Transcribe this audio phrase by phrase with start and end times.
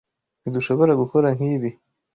[0.41, 1.69] Ntidushobora gukora nkibi.